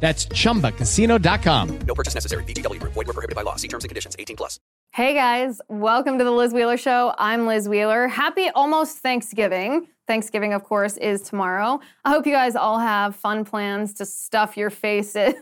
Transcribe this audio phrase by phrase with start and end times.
[0.00, 1.78] That's chumbacasino.com.
[1.86, 2.42] No purchase necessary.
[2.44, 2.94] VGW Group.
[2.94, 3.56] Void were prohibited by law.
[3.56, 4.16] See terms and conditions.
[4.18, 4.58] 18 plus.
[4.92, 7.14] Hey guys, welcome to the Liz Wheeler Show.
[7.16, 8.08] I'm Liz Wheeler.
[8.08, 9.86] Happy almost Thanksgiving.
[10.08, 11.78] Thanksgiving, of course, is tomorrow.
[12.04, 15.34] I hope you guys all have fun plans to stuff your faces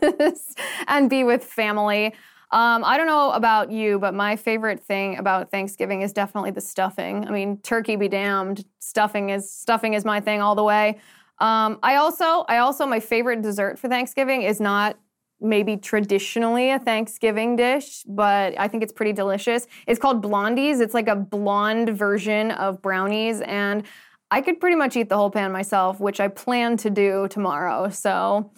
[0.87, 2.13] and be with family.
[2.51, 6.61] Um, I don't know about you, but my favorite thing about Thanksgiving is definitely the
[6.61, 7.27] stuffing.
[7.27, 10.99] I mean, turkey be damned, stuffing is stuffing is my thing all the way.
[11.39, 14.97] Um, I also, I also, my favorite dessert for Thanksgiving is not
[15.41, 19.67] maybe traditionally a Thanksgiving dish, but I think it's pretty delicious.
[19.87, 20.81] It's called blondies.
[20.81, 23.83] It's like a blonde version of brownies, and
[24.31, 27.89] I could pretty much eat the whole pan myself, which I plan to do tomorrow.
[27.89, 28.51] So.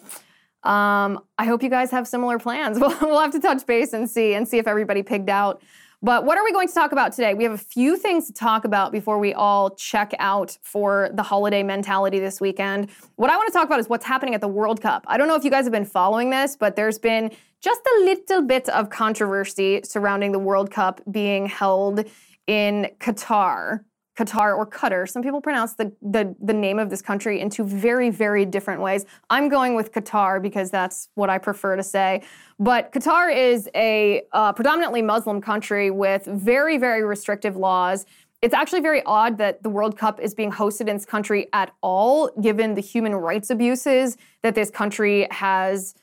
[0.63, 2.77] Um, I hope you guys have similar plans.
[2.79, 5.63] We'll, we'll have to touch base and see and see if everybody pigged out.
[6.03, 7.35] But what are we going to talk about today?
[7.35, 11.21] We have a few things to talk about before we all check out for the
[11.21, 12.89] holiday mentality this weekend.
[13.17, 15.05] What I want to talk about is what's happening at the World Cup.
[15.07, 18.03] I don't know if you guys have been following this, but there's been just a
[18.03, 22.03] little bit of controversy surrounding the World Cup being held
[22.47, 23.81] in Qatar.
[24.21, 25.09] Qatar or Qatar.
[25.09, 28.81] Some people pronounce the, the, the name of this country in two very, very different
[28.81, 29.05] ways.
[29.29, 32.21] I'm going with Qatar because that's what I prefer to say.
[32.59, 38.05] But Qatar is a uh, predominantly Muslim country with very, very restrictive laws.
[38.41, 41.73] It's actually very odd that the World Cup is being hosted in this country at
[41.81, 45.95] all, given the human rights abuses that this country has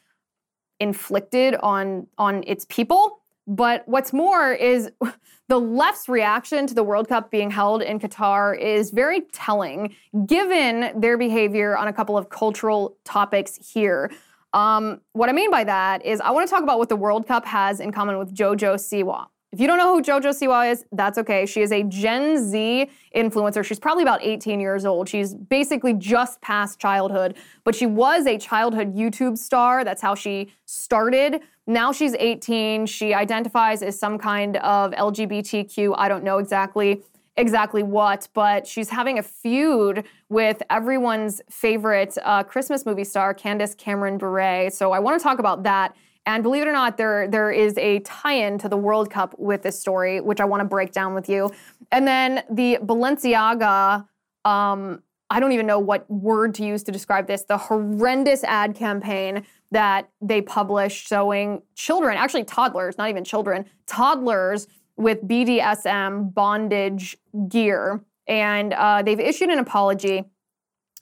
[0.80, 3.17] inflicted on, on its people.
[3.48, 4.90] But what's more is
[5.48, 9.96] the left's reaction to the World Cup being held in Qatar is very telling,
[10.26, 14.12] given their behavior on a couple of cultural topics here.
[14.52, 17.26] Um, what I mean by that is, I want to talk about what the World
[17.26, 19.26] Cup has in common with JoJo Siwa.
[19.50, 21.46] If you don't know who JoJo Siwa is, that's okay.
[21.46, 23.64] She is a Gen Z influencer.
[23.64, 25.08] She's probably about 18 years old.
[25.08, 27.34] She's basically just past childhood,
[27.64, 29.84] but she was a childhood YouTube star.
[29.84, 31.40] That's how she started.
[31.68, 32.86] Now she's 18.
[32.86, 35.94] She identifies as some kind of LGBTQ.
[35.96, 37.02] I don't know exactly
[37.36, 43.76] exactly what, but she's having a feud with everyone's favorite uh, Christmas movie star, Candace
[43.76, 44.70] Cameron Bure.
[44.70, 45.94] So I want to talk about that
[46.28, 49.62] and believe it or not, there there is a tie-in to the World Cup with
[49.62, 51.50] this story, which I want to break down with you.
[51.90, 54.06] And then the Balenciaga,
[54.44, 57.44] um, I don't even know what word to use to describe this.
[57.44, 64.66] The horrendous ad campaign that they published showing children, actually toddlers, not even children, toddlers
[64.96, 67.16] with BDSM bondage
[67.48, 70.24] gear, and uh, they've issued an apology,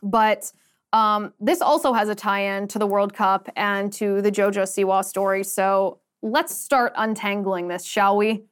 [0.02, 0.52] but
[0.92, 5.04] um, this also has a tie-in to the World Cup and to the JoJo Siwa
[5.04, 5.44] story.
[5.44, 8.44] So let's start untangling this, shall we?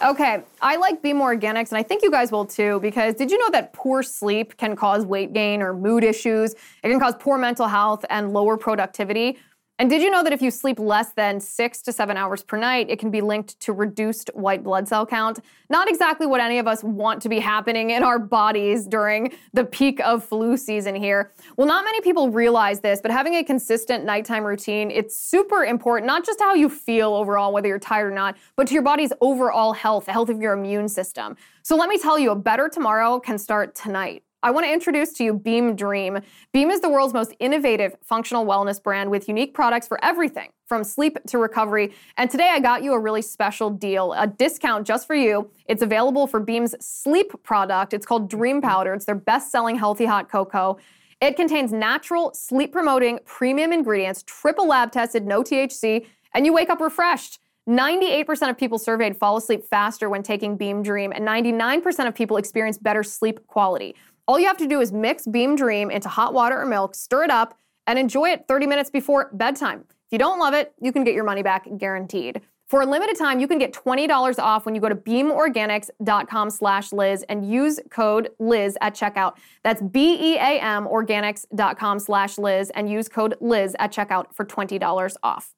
[0.00, 3.38] Okay, I like Beam Organics, and I think you guys will too, because did you
[3.38, 6.52] know that poor sleep can cause weight gain or mood issues?
[6.52, 9.38] It can cause poor mental health and lower productivity.
[9.80, 12.56] And did you know that if you sleep less than six to seven hours per
[12.56, 15.38] night, it can be linked to reduced white blood cell count?
[15.70, 19.64] Not exactly what any of us want to be happening in our bodies during the
[19.64, 21.30] peak of flu season here.
[21.56, 26.08] Well, not many people realize this, but having a consistent nighttime routine, it's super important,
[26.08, 29.12] not just how you feel overall, whether you're tired or not, but to your body's
[29.20, 31.36] overall health, the health of your immune system.
[31.62, 34.24] So let me tell you, a better tomorrow can start tonight.
[34.40, 36.20] I want to introduce to you Beam Dream.
[36.52, 40.84] Beam is the world's most innovative functional wellness brand with unique products for everything from
[40.84, 41.92] sleep to recovery.
[42.16, 45.50] And today I got you a really special deal, a discount just for you.
[45.66, 47.92] It's available for Beam's sleep product.
[47.92, 48.94] It's called Dream Powder.
[48.94, 50.78] It's their best selling healthy hot cocoa.
[51.20, 56.70] It contains natural, sleep promoting, premium ingredients, triple lab tested, no THC, and you wake
[56.70, 57.40] up refreshed.
[57.68, 62.38] 98% of people surveyed fall asleep faster when taking Beam Dream, and 99% of people
[62.38, 63.94] experience better sleep quality.
[64.28, 67.24] All you have to do is mix Beam Dream into hot water or milk, stir
[67.24, 69.86] it up, and enjoy it 30 minutes before bedtime.
[69.88, 72.42] If you don't love it, you can get your money back guaranteed.
[72.66, 76.92] For a limited time, you can get $20 off when you go to beamorganics.com slash
[76.92, 79.38] Liz and use code Liz at checkout.
[79.62, 85.54] That's B-E-A-M organics.com slash Liz and use code Liz at checkout for $20 off.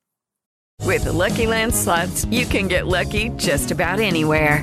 [0.84, 4.62] With the Lucky Land slots, you can get lucky just about anywhere.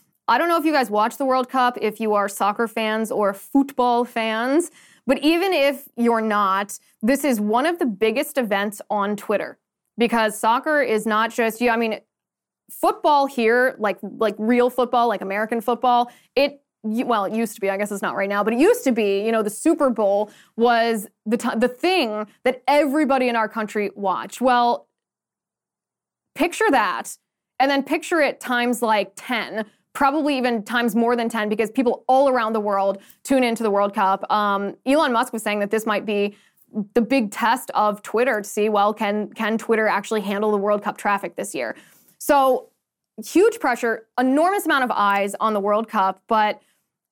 [0.27, 3.11] I don't know if you guys watch the World Cup, if you are soccer fans
[3.11, 4.71] or football fans,
[5.07, 9.57] but even if you're not, this is one of the biggest events on Twitter
[9.97, 11.69] because soccer is not just, you.
[11.69, 11.99] I mean,
[12.71, 17.69] football here, like like real football, like American football, it well, it used to be.
[17.69, 19.23] I guess it's not right now, but it used to be.
[19.23, 23.91] You know, the Super Bowl was the t- the thing that everybody in our country
[23.95, 24.41] watched.
[24.41, 24.87] Well,
[26.33, 27.17] picture that,
[27.59, 32.03] and then picture it times like ten probably even times more than 10 because people
[32.07, 34.29] all around the world tune into the World Cup.
[34.31, 36.35] Um, Elon Musk was saying that this might be
[36.93, 40.81] the big test of Twitter to see, well, can, can Twitter actually handle the World
[40.81, 41.75] Cup traffic this year?
[42.17, 42.69] So
[43.25, 46.61] huge pressure, enormous amount of eyes on the World Cup, but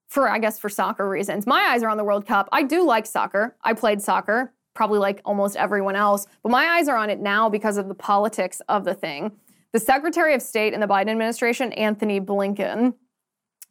[0.07, 1.45] for, I guess, for soccer reasons.
[1.45, 2.49] My eyes are on the World Cup.
[2.51, 3.55] I do like soccer.
[3.63, 7.49] I played soccer, probably like almost everyone else, but my eyes are on it now
[7.49, 9.31] because of the politics of the thing.
[9.73, 12.95] The Secretary of State in the Biden administration, Antony Blinken,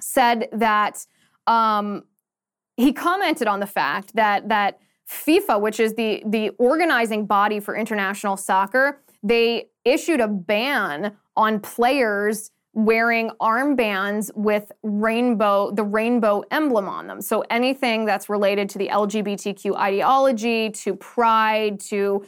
[0.01, 1.05] said that
[1.47, 2.05] um,
[2.77, 4.79] he commented on the fact that that
[5.11, 11.61] FIFA, which is the the organizing body for international soccer, they issued a ban on
[11.61, 17.21] players wearing armbands with rainbow the rainbow emblem on them.
[17.21, 22.25] So anything that's related to the LGBTQ ideology, to pride, to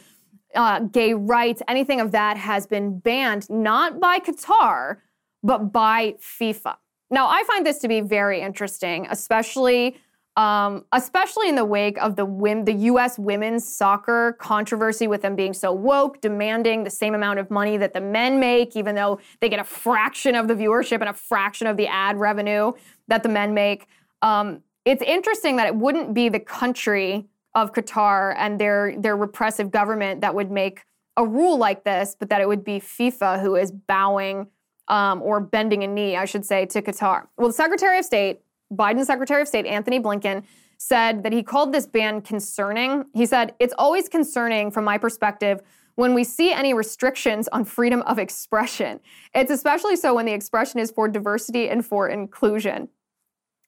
[0.55, 4.97] uh, gay rights, anything of that has been banned, not by Qatar,
[5.43, 6.75] but by FIFA.
[7.09, 9.97] Now, I find this to be very interesting, especially.
[10.37, 12.25] Um, especially in the wake of the
[12.65, 13.19] the U.S.
[13.19, 17.91] women's soccer controversy with them being so woke, demanding the same amount of money that
[17.91, 21.67] the men make, even though they get a fraction of the viewership and a fraction
[21.67, 22.71] of the ad revenue
[23.09, 23.87] that the men make.
[24.21, 29.71] Um, it's interesting that it wouldn't be the country of Qatar and their their repressive
[29.71, 30.83] government that would make
[31.17, 34.47] a rule like this, but that it would be FIFA who is bowing
[34.87, 37.27] um, or bending a knee, I should say, to Qatar.
[37.37, 38.41] Well, the Secretary of State,
[38.73, 40.43] Biden's Secretary of State, Antony Blinken,
[40.77, 43.05] said that he called this ban concerning.
[43.13, 45.61] He said, It's always concerning from my perspective
[45.95, 48.99] when we see any restrictions on freedom of expression.
[49.35, 52.87] It's especially so when the expression is for diversity and for inclusion.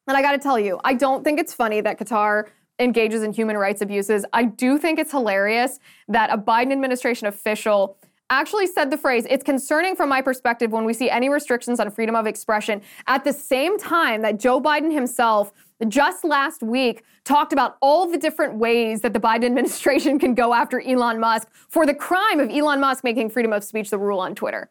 [0.07, 2.47] And I got to tell you, I don't think it's funny that Qatar
[2.79, 4.25] engages in human rights abuses.
[4.33, 7.97] I do think it's hilarious that a Biden administration official
[8.29, 11.91] actually said the phrase, it's concerning from my perspective when we see any restrictions on
[11.91, 15.53] freedom of expression at the same time that Joe Biden himself
[15.87, 20.53] just last week talked about all the different ways that the Biden administration can go
[20.53, 24.19] after Elon Musk for the crime of Elon Musk making freedom of speech the rule
[24.19, 24.69] on Twitter.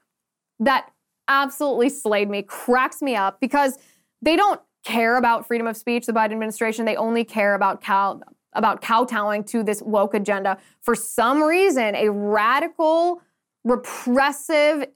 [0.58, 0.90] That
[1.28, 3.78] absolutely slayed me, cracks me up because
[4.22, 6.84] they don't care about freedom of speech, the Biden administration.
[6.84, 8.20] They only care about cow
[8.54, 10.58] about kowtowing to this woke agenda.
[10.82, 13.22] For some reason, a radical,
[13.64, 14.86] repressive,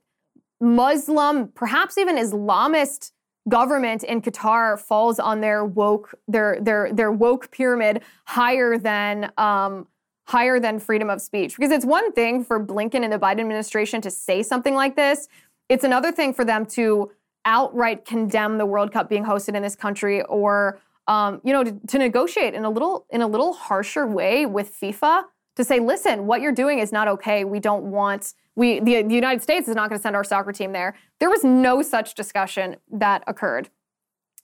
[0.61, 3.13] Muslim, perhaps even Islamist
[3.49, 9.87] government in Qatar falls on their woke their their their woke pyramid higher than um,
[10.27, 11.57] higher than freedom of speech.
[11.57, 15.29] Because it's one thing for Blinken and the Biden administration to say something like this.
[15.69, 17.11] It's another thing for them to
[17.47, 21.73] outright condemn the World Cup being hosted in this country or um, you know to,
[21.87, 25.23] to, negotiate in a little in a little harsher way with FIFA
[25.55, 27.45] to say, listen, what you're doing is not okay.
[27.45, 30.53] We don't want we the, the United States is not going to send our soccer
[30.53, 30.97] team there.
[31.21, 33.71] There was no such discussion that occurred.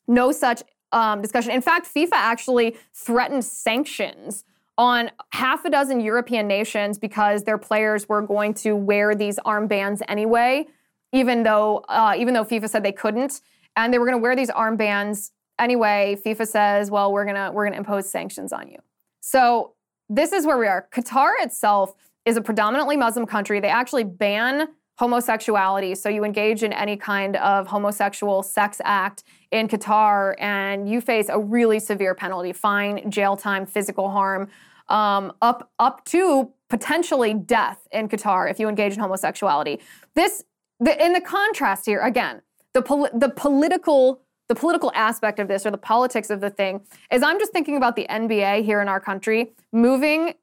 [0.07, 1.51] No such um, discussion.
[1.51, 4.45] In fact, FIFA actually threatened sanctions
[4.79, 10.01] on half a dozen European nations because their players were going to wear these armbands
[10.09, 10.67] anyway
[11.13, 13.41] even though uh, even though FIFA said they couldn't,
[13.77, 16.17] and they were going to wear these armbands anyway.
[16.25, 18.79] FIFA says, "Well, we're gonna we're gonna impose sanctions on you."
[19.21, 19.75] So
[20.09, 20.89] this is where we are.
[20.93, 23.61] Qatar itself is a predominantly Muslim country.
[23.61, 25.95] They actually ban homosexuality.
[25.95, 31.29] So you engage in any kind of homosexual sex act in Qatar, and you face
[31.29, 34.49] a really severe penalty: fine, jail time, physical harm,
[34.89, 39.81] um, up up to potentially death in Qatar if you engage in homosexuality.
[40.15, 40.43] This
[40.85, 45.65] the, in the contrast here, again, the, pol- the political the political aspect of this
[45.65, 48.89] or the politics of the thing is I'm just thinking about the NBA here in
[48.89, 50.35] our country moving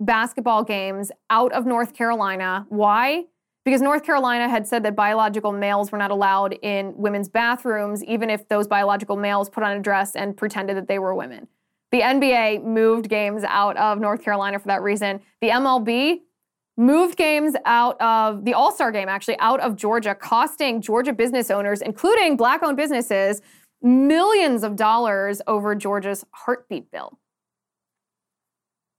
[0.00, 2.66] basketball games out of North Carolina.
[2.70, 3.26] Why?
[3.64, 8.30] because North Carolina had said that biological males were not allowed in women's bathrooms, even
[8.30, 11.46] if those biological males put on a dress and pretended that they were women.
[11.92, 15.20] The NBA moved games out of North Carolina for that reason.
[15.40, 16.22] The MLB
[16.82, 21.50] moved games out of the All Star game, actually, out of Georgia, costing Georgia business
[21.50, 23.40] owners, including black owned businesses,
[23.80, 27.18] millions of dollars over Georgia's heartbeat bill.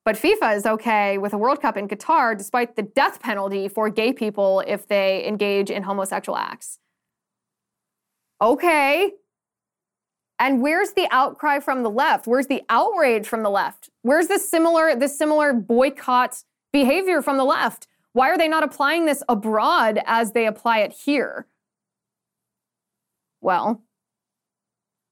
[0.06, 3.90] But FIFA is okay with a World Cup in Qatar despite the death penalty for
[3.90, 6.80] gay people if they engage in homosexual acts.
[8.42, 9.12] Okay.
[10.40, 12.28] And where's the outcry from the left?
[12.28, 13.90] Where's the outrage from the left?
[14.02, 17.88] Where's the similar the similar boycott behavior from the left?
[18.12, 21.48] Why are they not applying this abroad as they apply it here?
[23.40, 23.82] Well,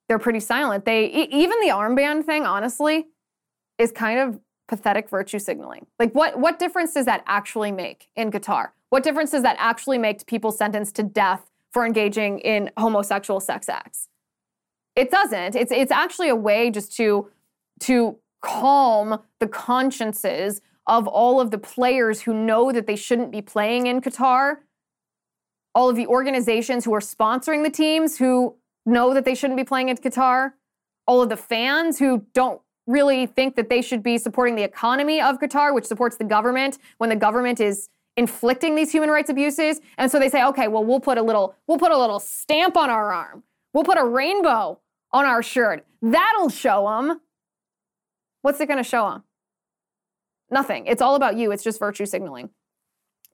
[0.07, 0.83] they're pretty silent.
[0.83, 3.07] They even the armband thing, honestly,
[3.77, 5.85] is kind of pathetic virtue signaling.
[5.99, 8.69] Like what what difference does that actually make in Qatar?
[8.89, 13.39] What difference does that actually make to people sentenced to death for engaging in homosexual
[13.39, 14.07] sex acts?
[14.95, 15.55] It doesn't.
[15.55, 17.29] It's it's actually a way just to
[17.81, 23.41] to calm the consciences of all of the players who know that they shouldn't be
[23.41, 24.57] playing in Qatar,
[25.73, 29.63] all of the organizations who are sponsoring the teams who know that they shouldn't be
[29.63, 30.53] playing in Qatar,
[31.07, 35.21] all of the fans who don't really think that they should be supporting the economy
[35.21, 39.79] of Qatar, which supports the government when the government is inflicting these human rights abuses.
[39.97, 42.75] And so they say, okay, well, we'll put a little, we'll put a little stamp
[42.75, 43.43] on our arm.
[43.73, 44.79] We'll put a rainbow
[45.13, 45.85] on our shirt.
[46.01, 47.21] That'll show them.
[48.41, 49.23] What's it going to show them?
[50.51, 50.85] Nothing.
[50.85, 51.51] It's all about you.
[51.51, 52.49] It's just virtue signaling.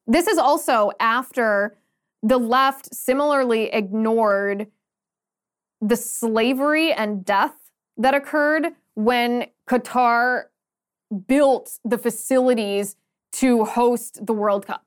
[0.06, 1.78] This is also after
[2.24, 4.68] the left similarly ignored
[5.82, 7.56] the slavery and death
[7.98, 10.46] that occurred when Qatar
[11.28, 12.96] built the facilities
[13.34, 14.86] to host the World Cup.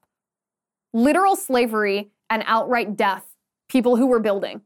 [0.93, 3.25] Literal slavery and outright death,
[3.69, 4.63] people who were building.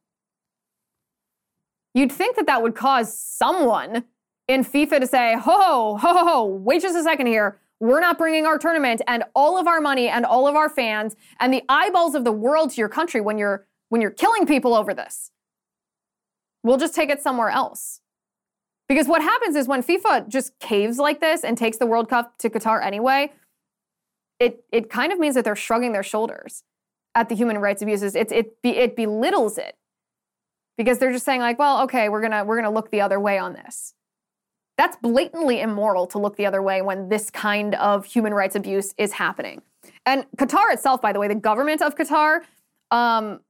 [1.93, 4.05] You'd think that that would cause someone
[4.49, 7.59] in FIFA to say, ho, ho, ho, ho, wait just a second here.
[7.81, 11.17] We're not bringing our tournament and all of our money and all of our fans
[11.41, 14.75] and the eyeballs of the world to your country when you're when you're killing people
[14.75, 15.31] over this.
[16.63, 18.01] We'll just take it somewhere else.
[18.89, 22.37] Because what happens is when FIFA just caves like this and takes the World Cup
[22.39, 23.33] to Qatar anyway,
[24.39, 26.65] it, it kind of means that they're shrugging their shoulders
[27.15, 28.15] at the human rights abuses.
[28.15, 29.77] It, it, it belittles it
[30.77, 33.39] because they're just saying like, well, okay, we're gonna we're gonna look the other way
[33.39, 33.95] on this.
[34.77, 38.93] That's blatantly immoral to look the other way when this kind of human rights abuse
[38.99, 39.63] is happening.
[40.07, 42.41] And Qatar itself, by the way, the government of Qatar
[42.91, 43.41] um,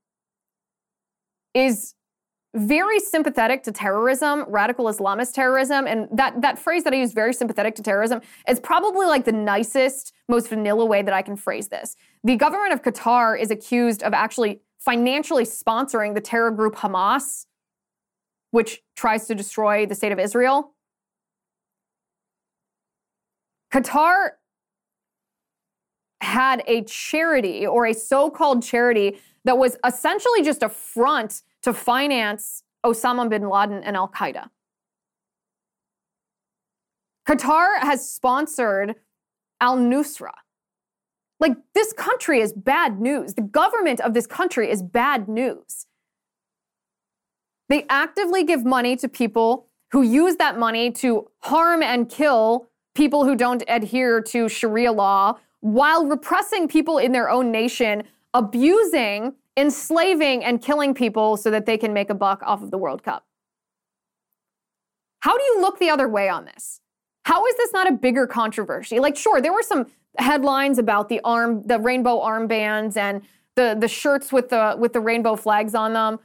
[1.54, 1.94] is
[2.54, 7.34] very sympathetic to terrorism, radical Islamist terrorism, and that that phrase that I use, very
[7.34, 11.68] sympathetic to terrorism, is probably like the nicest, most vanilla way that I can phrase
[11.68, 11.96] this.
[12.22, 17.46] The government of Qatar is accused of actually financially sponsoring the terror group Hamas,
[18.52, 20.73] which tries to destroy the state of Israel.
[23.74, 24.28] Qatar
[26.20, 32.62] had a charity or a so-called charity that was essentially just a front to finance
[32.86, 34.48] Osama bin Laden and Al Qaeda.
[37.28, 38.94] Qatar has sponsored
[39.60, 40.32] Al Nusra.
[41.40, 43.34] Like, this country is bad news.
[43.34, 45.86] The government of this country is bad news.
[47.68, 53.24] They actively give money to people who use that money to harm and kill people
[53.24, 60.44] who don't adhere to Sharia law while repressing people in their own nation, abusing enslaving
[60.44, 63.24] and killing people so that they can make a buck off of the World Cup.
[65.20, 66.80] How do you look the other way on this?
[67.24, 69.00] How is this not a bigger controversy?
[69.00, 69.86] Like, sure, there were some
[70.18, 73.22] headlines about the arm, the rainbow armbands and
[73.56, 76.18] the the shirts with the with the rainbow flags on them.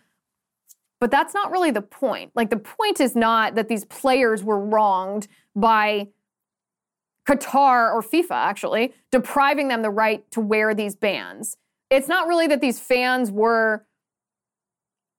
[0.99, 2.31] But that's not really the point.
[2.35, 6.09] Like the point is not that these players were wronged by
[7.29, 11.57] Qatar or FIFA actually depriving them the right to wear these bands.
[11.91, 13.85] It's not really that these fans were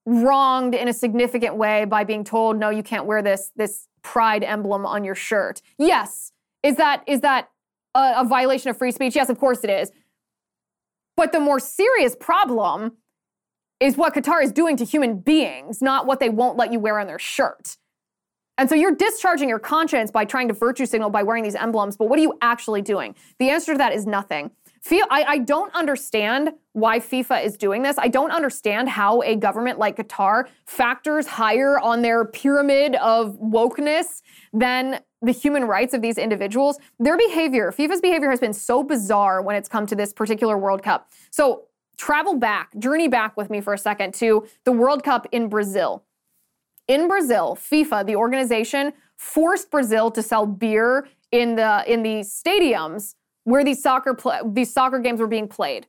[0.07, 4.43] wronged in a significant way by being told no you can't wear this this pride
[4.43, 5.63] emblem on your shirt.
[5.79, 6.33] Yes.
[6.65, 7.51] Is that is that
[7.95, 9.15] a, a, violation of free speech?
[9.15, 9.93] Yes of course it is.
[11.17, 12.97] But the more serious problem
[13.79, 16.99] is what qatar is doing to human beings not what they won't let you wear
[16.99, 17.77] on their shirt
[18.61, 21.97] and so you're discharging your conscience by trying to virtue signal by wearing these emblems
[21.97, 24.51] but what are you actually doing the answer to that is nothing
[25.11, 27.97] I, I don't understand why FIFA is doing this.
[27.99, 34.23] I don't understand how a government like Qatar factors higher on their pyramid of wokeness
[34.53, 39.43] than the human rights of these individuals, their behavior, FIFA's behavior has been so bizarre
[39.43, 41.11] when it's come to this particular World Cup.
[41.31, 41.65] So
[41.99, 46.05] travel back, journey back with me for a second to the World Cup in Brazil.
[46.91, 53.15] In Brazil, FIFA, the organization, forced Brazil to sell beer in the in the stadiums
[53.45, 55.87] where these soccer play, these soccer games were being played.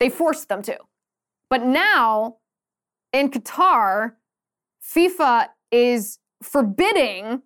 [0.00, 0.78] They forced them to.
[1.50, 2.36] But now
[3.12, 4.12] in Qatar,
[4.82, 7.42] FIFA is forbidding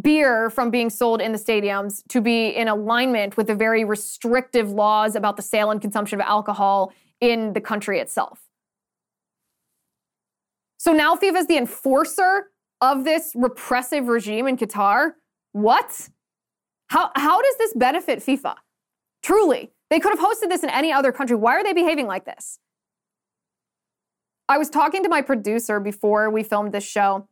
[0.00, 4.70] beer from being sold in the stadiums to be in alignment with the very restrictive
[4.70, 8.49] laws about the sale and consumption of alcohol in the country itself.
[10.80, 12.46] So now FIFA is the enforcer
[12.80, 15.10] of this repressive regime in Qatar.
[15.52, 16.08] What?
[16.86, 18.54] How, how does this benefit FIFA?
[19.22, 21.36] Truly, they could have hosted this in any other country.
[21.36, 22.60] Why are they behaving like this?
[24.48, 27.28] I was talking to my producer before we filmed this show,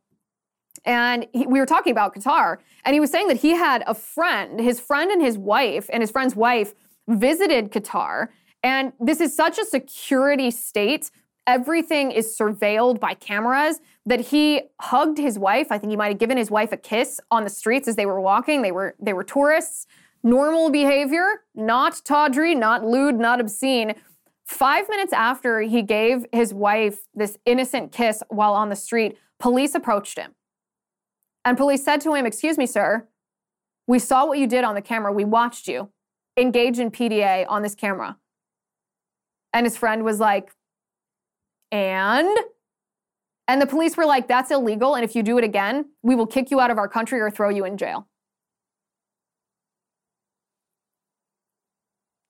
[0.85, 3.95] and he, we were talking about Qatar, and he was saying that he had a
[3.95, 6.75] friend, his friend and his wife, and his friend's wife
[7.07, 8.27] visited Qatar.
[8.61, 11.09] And this is such a security state.
[11.49, 15.71] Everything is surveilled by cameras that he hugged his wife.
[15.71, 18.05] I think he might have given his wife a kiss on the streets as they
[18.05, 18.61] were walking.
[18.61, 19.87] They were they were tourists.
[20.21, 23.95] Normal behavior, not tawdry, not lewd, not obscene.
[24.45, 29.73] Five minutes after he gave his wife this innocent kiss while on the street, police
[29.73, 30.35] approached him.
[31.43, 33.07] And police said to him, Excuse me, sir,
[33.87, 35.11] we saw what you did on the camera.
[35.11, 35.89] We watched you
[36.37, 38.17] engage in PDA on this camera.
[39.51, 40.51] And his friend was like,
[41.71, 42.37] And?
[43.47, 44.95] And the police were like, That's illegal.
[44.95, 47.29] And if you do it again, we will kick you out of our country or
[47.29, 48.07] throw you in jail.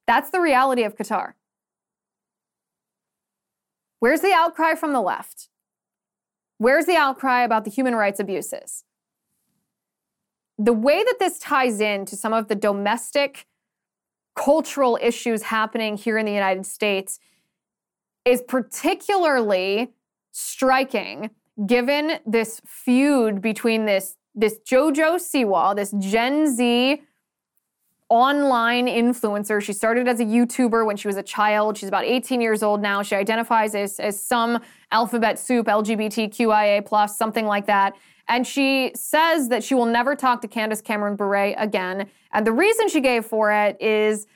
[0.07, 1.33] That's the reality of Qatar.
[3.99, 5.49] Where's the outcry from the left?
[6.57, 8.85] Where's the outcry about the human rights abuses?
[10.57, 13.45] The way that this ties in to some of the domestic
[14.35, 17.19] cultural issues happening here in the United States
[18.29, 19.91] is particularly
[20.31, 21.31] striking
[21.65, 27.01] given this feud between this, this JoJo Siwa, this Gen Z
[28.07, 29.61] online influencer.
[29.61, 31.77] She started as a YouTuber when she was a child.
[31.77, 33.01] She's about 18 years old now.
[33.01, 37.95] She identifies as, as some alphabet soup, LGBTQIA plus, something like that.
[38.27, 42.07] And she says that she will never talk to Candace Cameron Bure again.
[42.31, 44.27] And the reason she gave for it is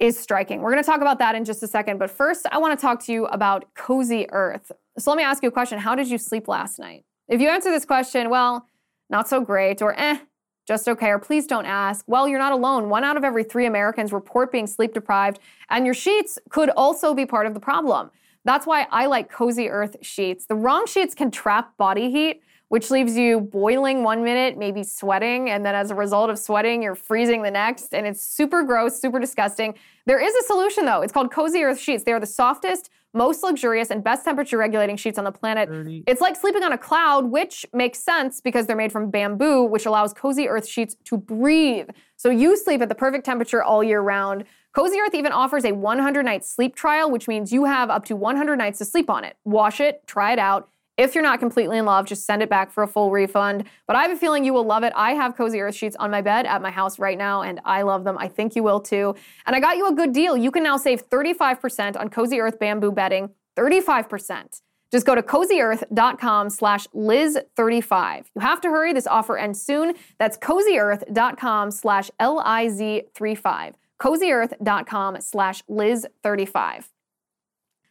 [0.00, 0.62] is striking.
[0.62, 2.80] We're going to talk about that in just a second, but first I want to
[2.80, 4.72] talk to you about Cozy Earth.
[4.98, 5.78] So let me ask you a question.
[5.78, 7.04] How did you sleep last night?
[7.28, 8.66] If you answer this question, well,
[9.10, 10.18] not so great or eh,
[10.66, 12.04] just okay, or please don't ask.
[12.08, 12.88] Well, you're not alone.
[12.88, 17.14] One out of every three Americans report being sleep deprived, and your sheets could also
[17.14, 18.10] be part of the problem.
[18.44, 20.46] That's why I like Cozy Earth sheets.
[20.46, 25.50] The wrong sheets can trap body heat, which leaves you boiling one minute, maybe sweating,
[25.50, 29.00] and then as a result of sweating, you're freezing the next, and it's super gross,
[29.00, 29.74] super disgusting.
[30.06, 31.02] There is a solution though.
[31.02, 32.04] It's called Cozy Earth sheets.
[32.04, 35.68] They are the softest, most luxurious, and best temperature regulating sheets on the planet.
[36.06, 39.84] It's like sleeping on a cloud, which makes sense because they're made from bamboo, which
[39.84, 41.88] allows Cozy Earth sheets to breathe.
[42.14, 44.44] So you sleep at the perfect temperature all year round.
[44.72, 48.14] Cozy Earth even offers a 100 night sleep trial, which means you have up to
[48.14, 49.36] 100 nights to sleep on it.
[49.44, 50.68] Wash it, try it out.
[51.00, 53.64] If you're not completely in love, just send it back for a full refund.
[53.86, 54.92] But I have a feeling you will love it.
[54.94, 57.80] I have Cozy Earth sheets on my bed at my house right now, and I
[57.80, 58.18] love them.
[58.18, 59.14] I think you will too.
[59.46, 60.36] And I got you a good deal.
[60.36, 63.30] You can now save 35% on Cozy Earth bamboo bedding.
[63.56, 64.60] 35%.
[64.92, 68.26] Just go to cozyearth.com slash Liz35.
[68.34, 68.92] You have to hurry.
[68.92, 69.94] This offer ends soon.
[70.18, 73.72] That's cozyearth.com slash L-I-Z35.
[74.02, 76.84] cozyearth.com slash Liz35.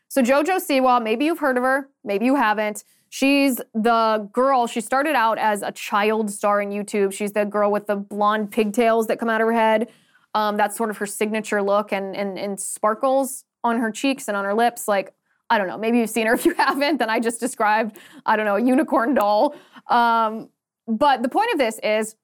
[0.09, 2.83] So JoJo Siwa, maybe you've heard of her, maybe you haven't.
[3.09, 7.11] She's the girl, she started out as a child star in YouTube.
[7.11, 9.89] She's the girl with the blonde pigtails that come out of her head.
[10.35, 14.37] Um, that's sort of her signature look and, and, and sparkles on her cheeks and
[14.37, 14.87] on her lips.
[14.87, 15.13] Like,
[15.49, 16.33] I don't know, maybe you've seen her.
[16.39, 19.55] If you haven't, then I just described, I don't know, a unicorn doll.
[19.87, 20.49] Um,
[20.87, 22.15] but the point of this is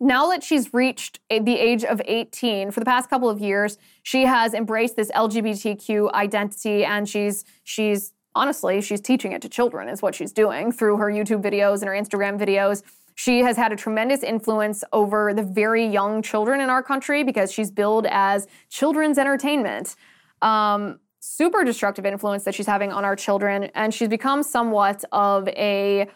[0.00, 4.24] now that she's reached the age of 18 for the past couple of years she
[4.24, 10.02] has embraced this lgbtq identity and she's she's honestly she's teaching it to children is
[10.02, 12.82] what she's doing through her youtube videos and her instagram videos
[13.14, 17.52] she has had a tremendous influence over the very young children in our country because
[17.52, 19.96] she's billed as children's entertainment
[20.42, 25.48] um, super destructive influence that she's having on our children and she's become somewhat of
[25.48, 26.08] a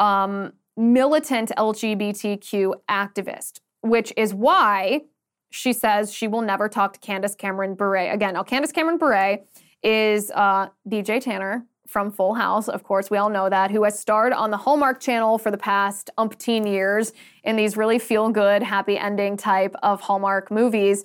[0.00, 5.02] um, militant LGBTQ activist, which is why
[5.50, 8.34] she says she will never talk to Candace Cameron Bure again.
[8.34, 9.38] Now, Candace Cameron Bure
[9.82, 13.98] is uh, DJ Tanner from Full House, of course, we all know that, who has
[13.98, 17.12] starred on the Hallmark Channel for the past umpteen years
[17.44, 21.04] in these really feel good, happy ending type of Hallmark movies.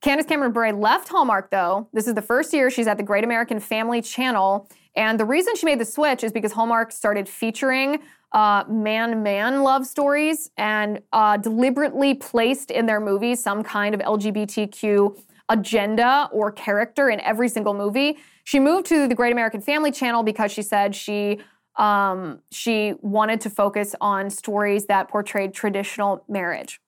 [0.00, 1.88] Candace Cameron Bure left Hallmark, though.
[1.92, 4.68] This is the first year she's at the Great American Family Channel.
[4.96, 8.00] And the reason she made the switch is because Hallmark started featuring
[8.32, 15.20] man man love stories and uh, deliberately placed in their movies some kind of LGBTQ
[15.50, 18.16] agenda or character in every single movie.
[18.44, 21.40] She moved to the Great American Family Channel because she said she
[21.76, 26.80] um, she wanted to focus on stories that portrayed traditional marriage.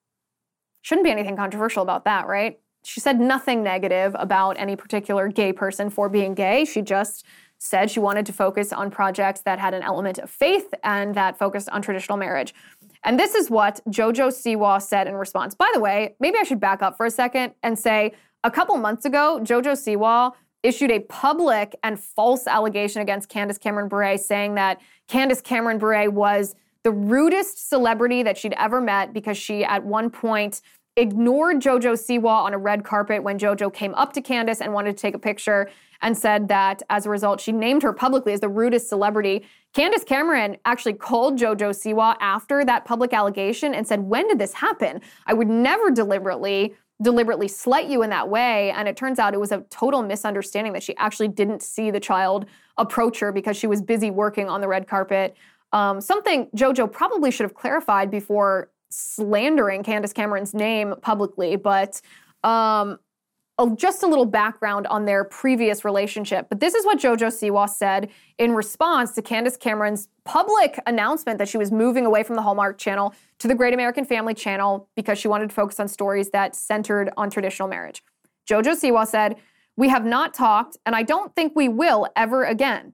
[0.81, 2.59] Shouldn't be anything controversial about that, right?
[2.83, 6.65] She said nothing negative about any particular gay person for being gay.
[6.65, 7.25] She just
[7.57, 11.39] said she wanted to focus on projects that had an element of faith and that
[11.39, 12.53] focused on traditional marriage.
[13.05, 15.55] And this is what Jojo Siwa said in response.
[15.55, 18.11] By the way, maybe I should back up for a second and say
[18.43, 23.89] a couple months ago, Jojo Siwa issued a public and false allegation against Candace Cameron
[23.89, 29.37] Bure, saying that Candace Cameron Bure was the rudest celebrity that she'd ever met because
[29.37, 30.61] she, at one point,
[30.95, 34.95] ignored Jojo Siwa on a red carpet when Jojo came up to Candace and wanted
[34.95, 35.69] to take a picture
[36.01, 39.45] and said that as a result, she named her publicly as the rudest celebrity.
[39.73, 44.53] Candace Cameron actually called JoJo Siwa after that public allegation and said, When did this
[44.53, 45.01] happen?
[45.25, 49.39] I would never deliberately deliberately slight you in that way and it turns out it
[49.39, 52.45] was a total misunderstanding that she actually didn't see the child
[52.77, 55.35] approach her because she was busy working on the red carpet.
[55.71, 61.99] Um, something jojo probably should have clarified before slandering candace cameron's name publicly but
[62.43, 62.99] um,
[63.65, 66.47] Oh, just a little background on their previous relationship.
[66.49, 71.47] But this is what JoJo Siwa said in response to Candace Cameron's public announcement that
[71.47, 75.17] she was moving away from the Hallmark Channel to the Great American Family Channel because
[75.17, 78.03] she wanted to focus on stories that centered on traditional marriage.
[78.49, 79.37] JoJo Siwa said,
[79.77, 82.91] We have not talked, and I don't think we will ever again.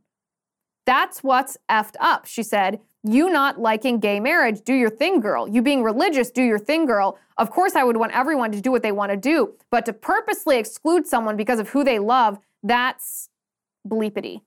[0.86, 2.80] That's what's effed up, she said.
[3.04, 5.48] You not liking gay marriage, do your thing, girl.
[5.48, 7.18] You being religious, do your thing, girl.
[7.38, 9.94] Of course, I would want everyone to do what they want to do, but to
[9.94, 13.30] purposely exclude someone because of who they love, that's
[13.88, 14.42] bleepity.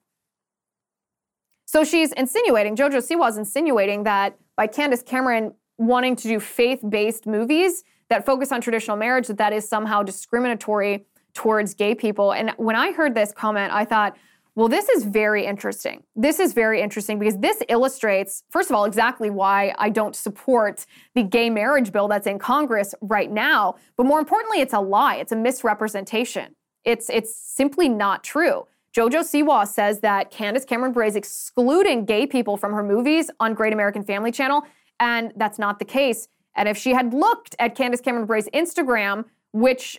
[1.64, 7.26] So she's insinuating, Jojo Siwa is insinuating that by Candace Cameron wanting to do faith-based
[7.26, 12.34] movies that focus on traditional marriage, that that is somehow discriminatory towards gay people.
[12.34, 14.14] And when I heard this comment, I thought,
[14.54, 16.02] well, this is very interesting.
[16.14, 20.84] This is very interesting because this illustrates, first of all, exactly why I don't support
[21.14, 23.76] the gay marriage bill that's in Congress right now.
[23.96, 25.16] But more importantly, it's a lie.
[25.16, 26.54] It's a misrepresentation.
[26.84, 28.66] It's it's simply not true.
[28.94, 33.54] Jojo Siwa says that Candace Cameron Bure is excluding gay people from her movies on
[33.54, 34.66] Great American Family Channel,
[35.00, 36.28] and that's not the case.
[36.54, 39.98] And if she had looked at Candace Cameron Bure's Instagram, which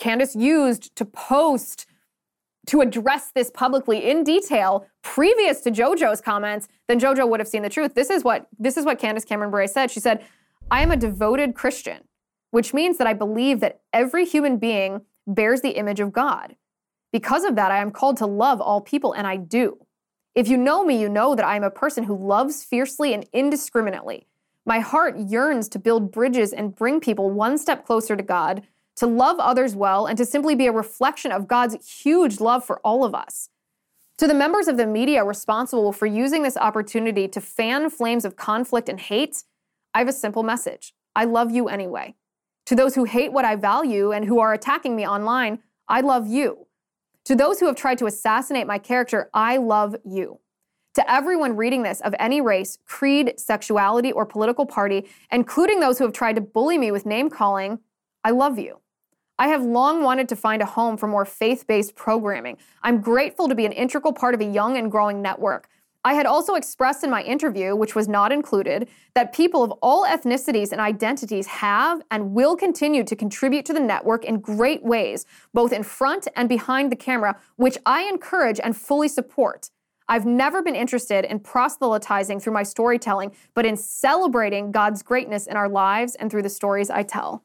[0.00, 1.86] Candace used to post
[2.66, 7.62] to address this publicly in detail previous to JoJo's comments, then JoJo would have seen
[7.62, 7.94] the truth.
[7.94, 9.90] This is what this is what Candace Cameron Bure said.
[9.90, 10.24] She said,
[10.70, 12.08] "I am a devoted Christian,
[12.50, 16.56] which means that I believe that every human being bears the image of God.
[17.12, 19.86] Because of that, I am called to love all people and I do.
[20.34, 23.26] If you know me, you know that I am a person who loves fiercely and
[23.32, 24.26] indiscriminately.
[24.64, 28.62] My heart yearns to build bridges and bring people one step closer to God."
[28.96, 32.78] To love others well, and to simply be a reflection of God's huge love for
[32.80, 33.48] all of us.
[34.18, 38.36] To the members of the media responsible for using this opportunity to fan flames of
[38.36, 39.44] conflict and hate,
[39.94, 42.14] I have a simple message I love you anyway.
[42.66, 46.26] To those who hate what I value and who are attacking me online, I love
[46.26, 46.66] you.
[47.24, 50.40] To those who have tried to assassinate my character, I love you.
[50.94, 56.04] To everyone reading this of any race, creed, sexuality, or political party, including those who
[56.04, 57.78] have tried to bully me with name calling,
[58.22, 58.81] I love you.
[59.38, 62.58] I have long wanted to find a home for more faith based programming.
[62.82, 65.68] I'm grateful to be an integral part of a young and growing network.
[66.04, 70.04] I had also expressed in my interview, which was not included, that people of all
[70.04, 75.26] ethnicities and identities have and will continue to contribute to the network in great ways,
[75.54, 79.70] both in front and behind the camera, which I encourage and fully support.
[80.08, 85.56] I've never been interested in proselytizing through my storytelling, but in celebrating God's greatness in
[85.56, 87.44] our lives and through the stories I tell.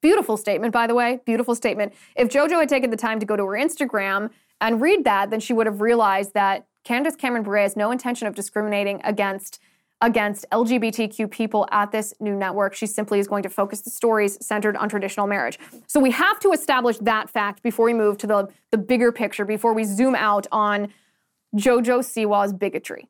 [0.00, 1.20] Beautiful statement, by the way.
[1.26, 1.92] Beautiful statement.
[2.14, 4.30] If JoJo had taken the time to go to her Instagram
[4.60, 8.26] and read that, then she would have realized that Candace Cameron Bure has no intention
[8.26, 9.60] of discriminating against
[10.00, 12.72] against LGBTQ people at this new network.
[12.74, 15.58] She simply is going to focus the stories centered on traditional marriage.
[15.88, 19.44] So we have to establish that fact before we move to the, the bigger picture,
[19.44, 20.92] before we zoom out on
[21.56, 23.08] JoJo Siwa's bigotry.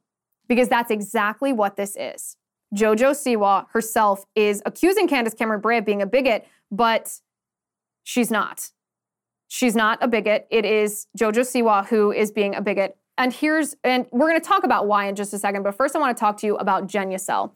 [0.48, 2.38] Because that's exactly what this is.
[2.74, 7.20] JoJo Siwa herself is accusing Candace Cameron Bure of being a bigot but
[8.04, 8.70] she's not.
[9.48, 10.46] She's not a bigot.
[10.50, 12.96] It is Jojo Siwa who is being a bigot.
[13.16, 15.62] And here's, and we're going to talk about why in just a second.
[15.62, 17.52] But first, I want to talk to you about Genucel.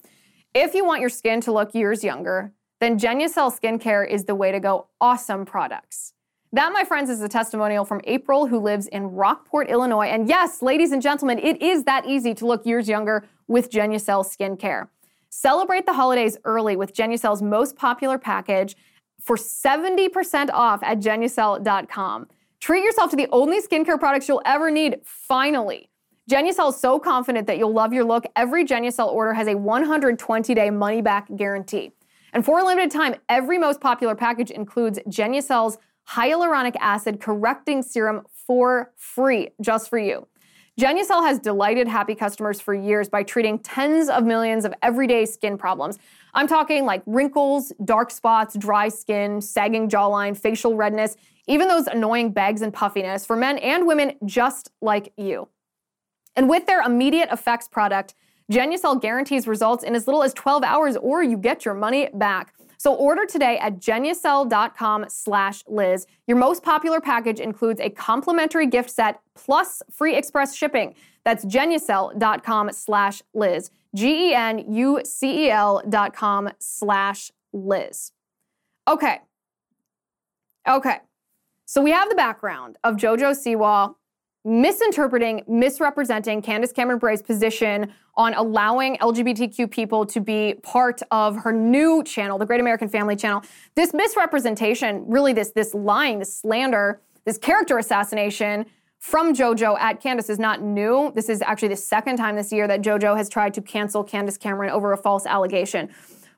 [0.55, 4.51] If you want your skin to look years younger, then Genucel skincare is the way
[4.51, 4.88] to go.
[5.01, 6.14] Awesome products.
[6.55, 10.09] That, my friends, is a testimonial from April, who lives in Rockport, Illinois.
[10.09, 14.27] And yes, ladies and gentlemen, it is that easy to look years younger with Genucel
[14.27, 14.88] skincare.
[15.31, 18.77] Celebrate the holidays early with Genucel's most popular package
[19.23, 22.27] for 70% off at genucel.com.
[22.61, 25.91] Treat yourself to the only skincare products you'll ever need, finally.
[26.31, 28.25] Genucel is so confident that you'll love your look.
[28.37, 31.93] Every Genucel order has a 120 day money back guarantee.
[32.33, 38.23] And for a limited time, every most popular package includes Genucel's hyaluronic acid correcting serum
[38.47, 40.27] for free, just for you.
[40.81, 45.59] Genucel has delighted happy customers for years by treating tens of millions of everyday skin
[45.59, 45.99] problems.
[46.33, 52.33] I'm talking like wrinkles, dark spots, dry skin, sagging jawline, facial redness, even those annoying
[52.33, 55.49] bags and puffiness for men and women just like you.
[56.37, 58.15] And with their immediate effects product,
[58.51, 62.55] Genucel guarantees results in as little as 12 hours or you get your money back.
[62.83, 66.05] So order today at genucel.com slash Liz.
[66.27, 70.97] Your most popular package includes a complimentary gift set plus free express shipping.
[71.25, 73.71] That's genucel.com slash Liz.
[73.95, 78.11] G-E-N-U-C-E-L dot com slash Liz.
[78.88, 79.21] Okay.
[80.68, 80.97] Okay.
[81.66, 83.95] So we have the background of JoJo Siwa
[84.44, 91.52] misinterpreting, misrepresenting Candace Cameron Bure's position on allowing LGBTQ people to be part of her
[91.52, 93.42] new channel, the Great American Family Channel.
[93.74, 98.66] This misrepresentation, really this this lying, this slander, this character assassination
[98.98, 101.11] from JoJo at Candace is not new.
[101.14, 104.37] This is actually the second time this year that JoJo has tried to cancel Candace
[104.37, 105.88] Cameron over a false allegation.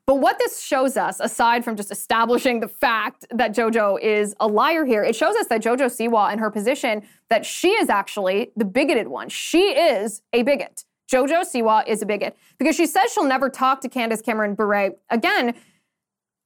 [0.06, 4.46] But what this shows us, aside from just establishing the fact that JoJo is a
[4.46, 8.52] liar here, it shows us that JoJo Siwa and her position that she is actually
[8.54, 9.30] the bigoted one.
[9.30, 10.84] She is a bigot.
[11.10, 14.90] JoJo Siwa is a bigot because she says she'll never talk to Candace Cameron Bure
[15.10, 15.54] again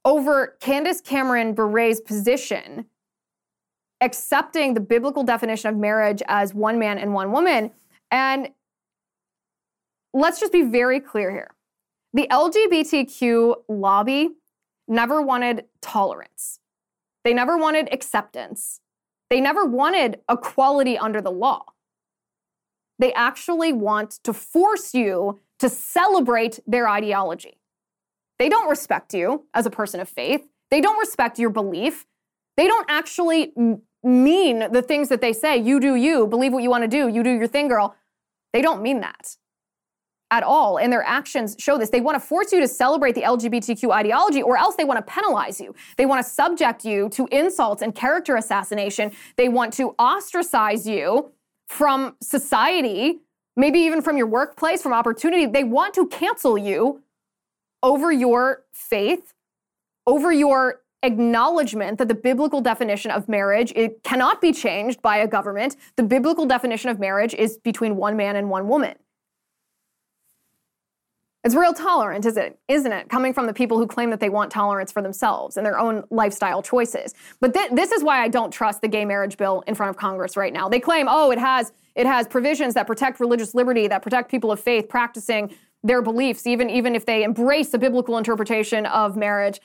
[0.04, 2.86] over Candace Cameron Bure's position,
[4.00, 7.72] accepting the biblical definition of marriage as one man and one woman.
[8.10, 8.50] And
[10.14, 11.50] let's just be very clear here.
[12.14, 14.30] The LGBTQ lobby
[14.86, 16.58] never wanted tolerance.
[17.24, 18.80] They never wanted acceptance.
[19.28, 21.64] They never wanted equality under the law.
[22.98, 27.60] They actually want to force you to celebrate their ideology.
[28.38, 30.48] They don't respect you as a person of faith.
[30.70, 32.06] They don't respect your belief.
[32.56, 33.52] They don't actually
[34.02, 35.58] mean the things that they say.
[35.58, 37.94] You do you, believe what you want to do, you do your thing, girl.
[38.52, 39.36] They don't mean that
[40.30, 40.78] at all.
[40.78, 41.90] And their actions show this.
[41.90, 45.12] They want to force you to celebrate the LGBTQ ideology, or else they want to
[45.12, 45.74] penalize you.
[45.96, 49.12] They want to subject you to insults and character assassination.
[49.36, 51.32] They want to ostracize you
[51.68, 53.20] from society,
[53.56, 55.46] maybe even from your workplace, from opportunity.
[55.46, 57.02] They want to cancel you
[57.82, 59.34] over your faith,
[60.06, 65.28] over your acknowledgement that the biblical definition of marriage it cannot be changed by a
[65.28, 65.76] government.
[65.96, 68.96] The biblical definition of marriage is between one man and one woman.
[71.48, 72.58] It's real tolerant, is it?
[72.68, 73.08] Isn't it?
[73.08, 76.04] Coming from the people who claim that they want tolerance for themselves and their own
[76.10, 77.14] lifestyle choices.
[77.40, 79.96] But th- this is why I don't trust the gay marriage bill in front of
[79.96, 80.68] Congress right now.
[80.68, 84.52] They claim, oh, it has it has provisions that protect religious liberty, that protect people
[84.52, 89.58] of faith practicing their beliefs, even even if they embrace a biblical interpretation of marriage.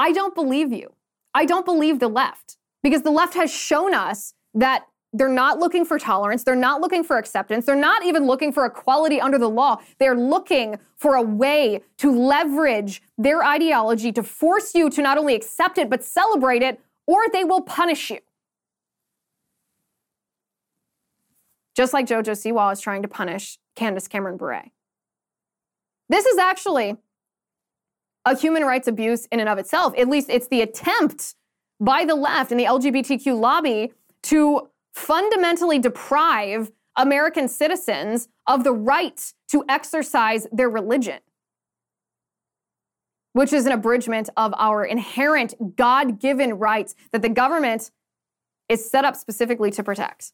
[0.00, 0.94] I don't believe you.
[1.32, 5.84] I don't believe the left because the left has shown us that they're not looking
[5.84, 6.42] for tolerance.
[6.42, 7.66] They're not looking for acceptance.
[7.66, 9.78] They're not even looking for equality under the law.
[9.98, 15.36] They're looking for a way to leverage their ideology to force you to not only
[15.36, 18.18] accept it, but celebrate it, or they will punish you.
[21.76, 24.64] Just like JoJo Siwa is trying to punish Candace Cameron Bure.
[26.08, 26.96] This is actually
[28.24, 29.94] a human rights abuse in and of itself.
[29.96, 31.34] At least it's the attempt
[31.80, 33.92] by the left and the LGBTQ lobby
[34.24, 41.18] to fundamentally deprive American citizens of the right to exercise their religion,
[43.32, 47.90] which is an abridgment of our inherent God given rights that the government
[48.68, 50.32] is set up specifically to protect.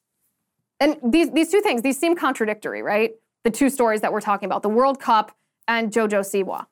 [0.78, 3.14] And these, these two things, these seem contradictory, right?
[3.44, 5.34] The two stories that we're talking about, the World Cup
[5.66, 6.66] and JoJo Siwa.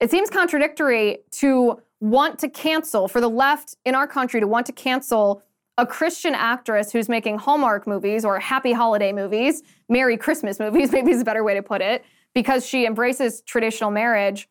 [0.00, 4.66] It seems contradictory to want to cancel, for the left in our country to want
[4.66, 5.42] to cancel
[5.76, 11.10] a Christian actress who's making Hallmark movies or happy holiday movies, Merry Christmas movies, maybe
[11.10, 14.48] is a better way to put it, because she embraces traditional marriage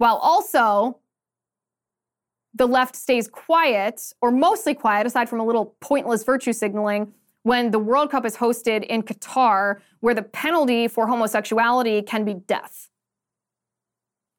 [0.00, 0.98] while also
[2.54, 7.70] the left stays quiet, or mostly quiet, aside from a little pointless virtue signaling, when
[7.70, 12.88] the World Cup is hosted in Qatar, where the penalty for homosexuality can be death.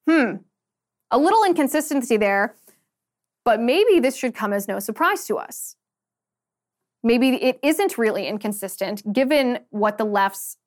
[0.10, 0.38] Hmm.
[1.12, 2.56] A little inconsistency there,
[3.44, 5.76] but maybe this should come as no surprise to us.
[7.04, 10.58] Maybe it isn't really inconsistent given what the left's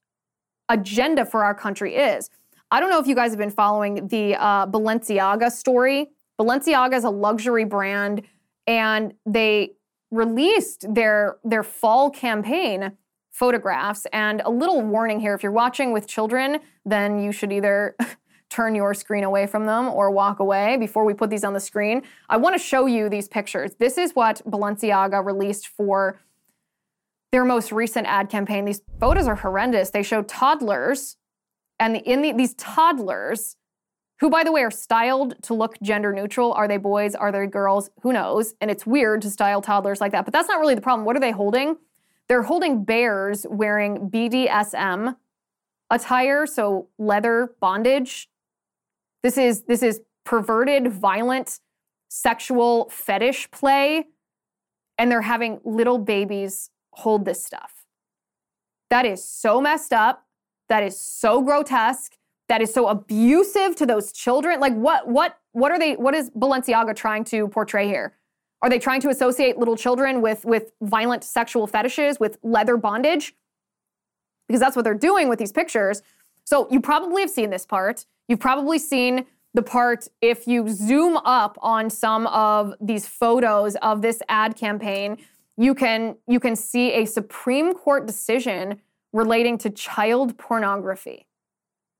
[0.68, 2.30] agenda for our country is.
[2.70, 6.10] I don't know if you guys have been following the uh, Balenciaga story.
[6.40, 8.22] Balenciaga is a luxury brand,
[8.66, 9.72] and they
[10.10, 12.92] released their their fall campaign
[13.30, 14.06] photographs.
[14.12, 17.94] And a little warning here: if you're watching with children, then you should either
[18.54, 21.60] turn your screen away from them or walk away before we put these on the
[21.60, 22.02] screen.
[22.28, 23.74] I want to show you these pictures.
[23.80, 26.20] This is what Balenciaga released for
[27.32, 28.64] their most recent ad campaign.
[28.64, 29.90] These photos are horrendous.
[29.90, 31.16] They show toddlers,
[31.80, 33.56] and in the, these toddlers,
[34.20, 37.16] who by the way are styled to look gender neutral, are they boys?
[37.16, 37.90] Are they girls?
[38.02, 38.54] Who knows?
[38.60, 41.04] And it's weird to style toddlers like that, but that's not really the problem.
[41.04, 41.76] What are they holding?
[42.28, 45.16] They're holding bears wearing BDSM
[45.90, 48.28] attire, so leather bondage.
[49.24, 51.58] This is this is perverted, violent,
[52.08, 54.04] sexual fetish play,
[54.98, 57.86] and they're having little babies hold this stuff.
[58.90, 60.26] That is so messed up.
[60.68, 62.12] That is so grotesque.
[62.50, 64.60] That is so abusive to those children.
[64.60, 68.12] Like what what what are they what is Balenciaga trying to portray here?
[68.60, 73.34] Are they trying to associate little children with with violent sexual fetishes, with leather bondage?
[74.48, 76.02] Because that's what they're doing with these pictures.
[76.44, 78.04] So you probably have seen this part.
[78.28, 84.02] You've probably seen the part if you zoom up on some of these photos of
[84.02, 85.18] this ad campaign
[85.56, 88.80] you can you can see a Supreme Court decision
[89.12, 91.26] relating to child pornography.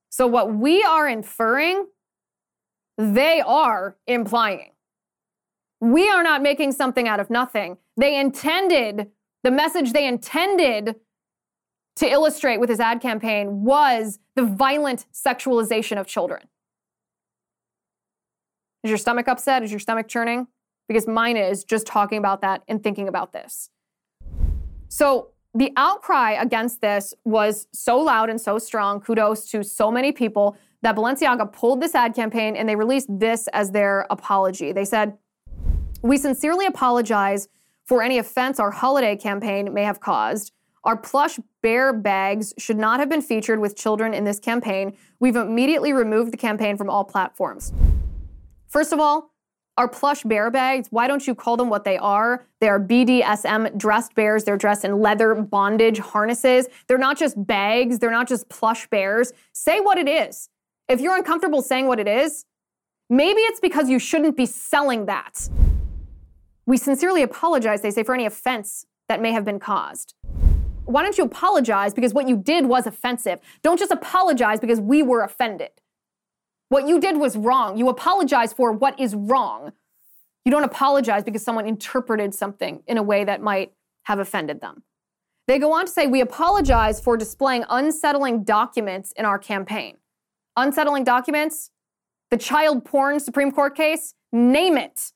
[0.09, 1.87] So what we are inferring,
[2.97, 4.71] they are implying.
[5.79, 7.77] We are not making something out of nothing.
[7.97, 9.11] They intended
[9.43, 10.95] the message they intended
[11.97, 16.41] to illustrate with his ad campaign was the violent sexualization of children.
[18.83, 19.63] Is your stomach upset?
[19.63, 20.47] Is your stomach churning?
[20.87, 23.69] because mine is just talking about that and thinking about this.
[24.87, 28.99] So the outcry against this was so loud and so strong.
[28.99, 33.47] Kudos to so many people that Balenciaga pulled this ad campaign and they released this
[33.53, 34.71] as their apology.
[34.71, 35.17] They said,
[36.01, 37.47] We sincerely apologize
[37.85, 40.51] for any offense our holiday campaign may have caused.
[40.85, 44.95] Our plush bear bags should not have been featured with children in this campaign.
[45.19, 47.73] We've immediately removed the campaign from all platforms.
[48.67, 49.31] First of all,
[49.77, 50.87] our plush bear bags.
[50.91, 52.45] Why don't you call them what they are?
[52.61, 54.43] They are BDSM dressed bears.
[54.43, 56.67] They're dressed in leather bondage harnesses.
[56.87, 59.33] They're not just bags, they're not just plush bears.
[59.53, 60.49] Say what it is.
[60.87, 62.45] If you're uncomfortable saying what it is,
[63.09, 65.49] maybe it's because you shouldn't be selling that.
[66.67, 70.13] We sincerely apologize, they say, for any offense that may have been caused.
[70.85, 73.39] Why don't you apologize because what you did was offensive?
[73.63, 75.71] Don't just apologize because we were offended.
[76.69, 77.77] What you did was wrong.
[77.77, 79.71] You apologize for what is wrong.
[80.43, 84.83] You don't apologize because someone interpreted something in a way that might have offended them.
[85.47, 89.97] They go on to say, We apologize for displaying unsettling documents in our campaign.
[90.55, 91.71] Unsettling documents?
[92.31, 94.13] The child porn Supreme Court case?
[94.31, 95.11] Name it.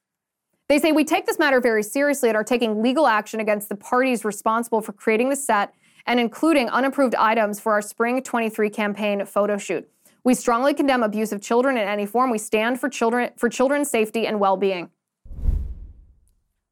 [0.70, 3.76] They say, We take this matter very seriously and are taking legal action against the
[3.76, 5.74] parties responsible for creating the set
[6.06, 9.90] and including unapproved items for our Spring 23 campaign photo shoot.
[10.24, 12.30] We strongly condemn abuse of children in any form.
[12.30, 14.92] We stand for children for children's safety and well-being.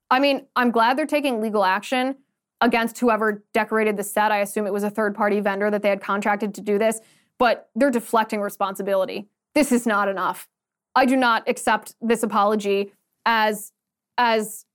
[0.10, 2.17] I mean, I'm glad they're taking legal action
[2.62, 4.31] against whoever decorated the set.
[4.31, 7.01] I assume it was a third-party vendor that they had contracted to do this,
[7.38, 9.27] but they're deflecting responsibility.
[9.53, 10.47] This is not enough.
[10.95, 12.93] I do not accept this apology
[13.25, 13.73] as
[14.17, 14.65] as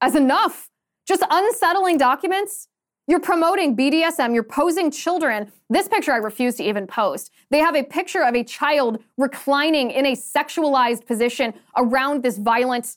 [0.00, 0.70] as enough.
[1.06, 2.68] Just unsettling documents
[3.06, 5.52] you're promoting BDSM, you're posing children.
[5.68, 7.30] This picture I refuse to even post.
[7.50, 12.96] They have a picture of a child reclining in a sexualized position around this violent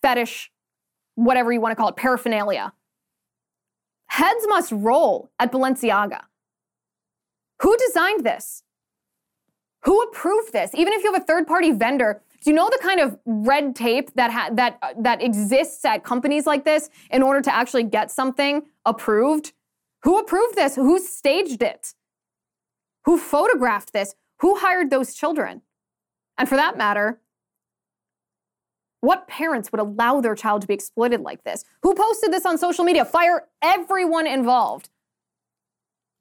[0.00, 0.50] fetish,
[1.16, 2.72] whatever you want to call it, paraphernalia.
[4.06, 6.22] Heads must roll at Balenciaga.
[7.60, 8.62] Who designed this?
[9.82, 10.70] Who approved this?
[10.74, 13.74] Even if you have a third party vendor, do you know the kind of red
[13.74, 17.82] tape that ha- that uh, that exists at companies like this in order to actually
[17.82, 19.52] get something approved?
[20.04, 20.76] Who approved this?
[20.76, 21.94] Who staged it?
[23.04, 24.14] Who photographed this?
[24.42, 25.62] Who hired those children?
[26.38, 27.20] And for that matter,
[29.00, 31.64] what parents would allow their child to be exploited like this?
[31.82, 33.04] Who posted this on social media?
[33.04, 34.88] Fire everyone involved.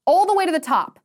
[0.08, 1.00] All the way to the top.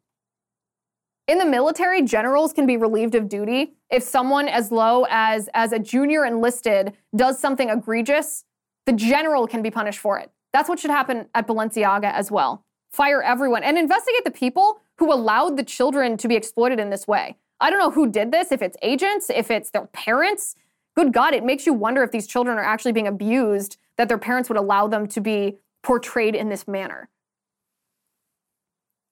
[1.30, 5.70] In the military, generals can be relieved of duty if someone as low as as
[5.70, 8.44] a junior enlisted does something egregious.
[8.84, 10.32] The general can be punished for it.
[10.52, 12.64] That's what should happen at Balenciaga as well.
[12.90, 17.06] Fire everyone and investigate the people who allowed the children to be exploited in this
[17.06, 17.36] way.
[17.60, 20.56] I don't know who did this, if it's agents, if it's their parents.
[20.96, 24.18] Good God, it makes you wonder if these children are actually being abused, that their
[24.18, 27.08] parents would allow them to be portrayed in this manner.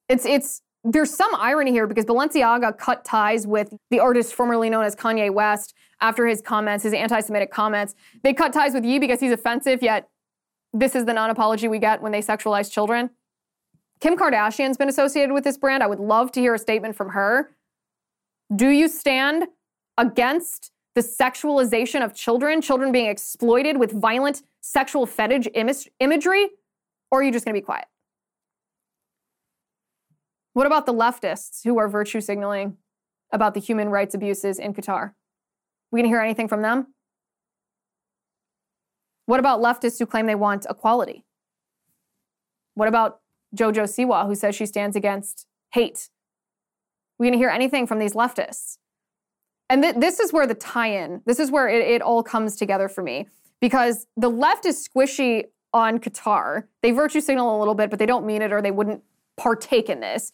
[0.09, 4.85] It's it's there's some irony here because Balenciaga cut ties with the artist formerly known
[4.85, 7.95] as Kanye West after his comments, his anti-Semitic comments.
[8.23, 10.09] They cut ties with Ye because he's offensive, yet
[10.73, 13.11] this is the non-apology we get when they sexualize children.
[14.01, 15.83] Kim Kardashian's been associated with this brand.
[15.83, 17.51] I would love to hear a statement from her.
[18.55, 19.49] Do you stand
[19.97, 25.49] against the sexualization of children, children being exploited with violent sexual fetish
[26.01, 26.49] imagery,
[27.11, 27.87] or are you just going to be quiet?
[30.59, 32.79] What about the leftists who are virtue signaling
[33.31, 35.13] about the human rights abuses in Qatar?
[35.93, 36.89] We gonna hear anything from them?
[39.27, 41.25] What about leftists who claim they want equality?
[42.75, 43.21] What about
[43.55, 46.11] Jojo Siwa, who says she stands against hate?
[47.21, 48.79] We gonna hear anything from these leftists?
[49.71, 52.89] And th- this is where the tie-in, this is where it, it all comes together
[52.89, 53.29] for me,
[53.61, 56.65] because the left is squishy on Qatar.
[56.83, 59.05] They virtue signal a little bit, but they don't mean it, or they wouldn't
[59.37, 60.33] partake in this.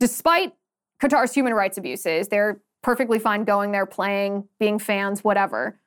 [0.00, 0.54] Despite
[1.00, 5.78] Qatar's human rights abuses, they're perfectly fine going there, playing, being fans, whatever.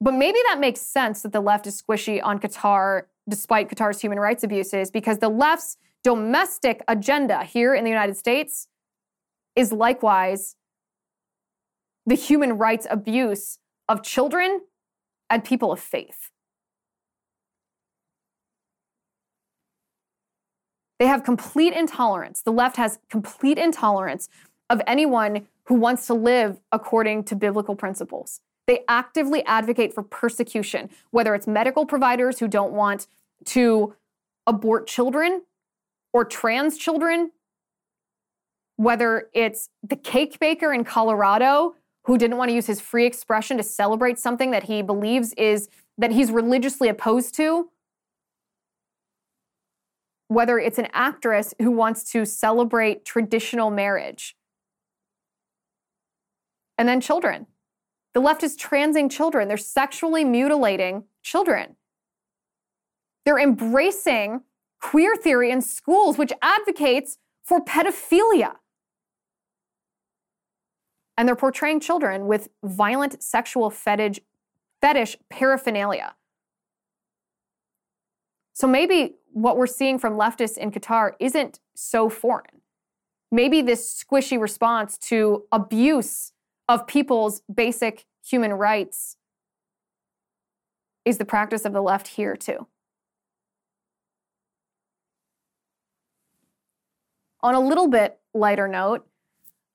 [0.00, 4.20] But maybe that makes sense that the left is squishy on Qatar despite Qatar's human
[4.20, 8.68] rights abuses because the left's domestic agenda here in the United States
[9.56, 10.54] is likewise
[12.04, 13.58] the human rights abuse
[13.88, 14.60] of children
[15.28, 16.30] and people of faith.
[20.98, 22.42] They have complete intolerance.
[22.42, 24.28] The left has complete intolerance
[24.70, 28.40] of anyone who wants to live according to biblical principles.
[28.66, 33.06] They actively advocate for persecution, whether it's medical providers who don't want
[33.46, 33.94] to
[34.46, 35.42] abort children
[36.12, 37.32] or trans children,
[38.76, 41.74] whether it's the cake baker in Colorado
[42.04, 45.68] who didn't want to use his free expression to celebrate something that he believes is
[45.98, 47.68] that he's religiously opposed to
[50.28, 54.36] whether it's an actress who wants to celebrate traditional marriage.
[56.78, 57.46] And then children.
[58.14, 61.76] The left is transing children, they're sexually mutilating children.
[63.24, 64.42] They're embracing
[64.80, 68.54] queer theory in schools, which advocates for pedophilia.
[71.18, 74.20] And they're portraying children with violent sexual fetish,
[74.80, 76.14] fetish paraphernalia.
[78.52, 82.62] So maybe what we're seeing from leftists in Qatar isn't so foreign.
[83.30, 86.32] Maybe this squishy response to abuse
[86.70, 89.18] of people's basic human rights
[91.04, 92.66] is the practice of the left here, too.
[97.42, 99.06] On a little bit lighter note,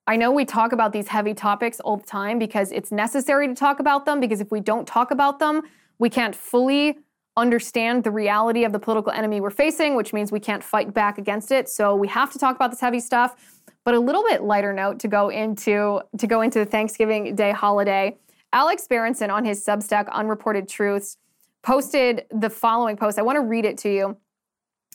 [0.08, 3.54] I know we talk about these heavy topics all the time because it's necessary to
[3.54, 5.62] talk about them, because if we don't talk about them,
[6.00, 6.98] we can't fully
[7.38, 11.18] understand the reality of the political enemy we're facing, which means we can't fight back
[11.18, 11.70] against it.
[11.70, 13.62] So we have to talk about this heavy stuff.
[13.84, 17.52] But a little bit lighter note to go into to go into the Thanksgiving Day
[17.52, 18.18] holiday.
[18.54, 21.18] Alex Berenson on his Substack Unreported Truths
[21.64, 23.18] posted the following post.
[23.18, 24.18] I want to read it to you.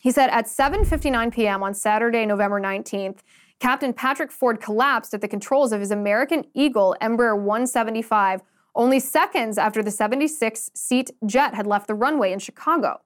[0.02, 1.62] He said at 7:59 p.m.
[1.62, 3.18] on Saturday, November 19th,
[3.58, 8.42] Captain Patrick Ford collapsed at the controls of his American Eagle Embraer 175
[8.76, 13.00] only seconds after the 76 seat jet had left the runway in Chicago.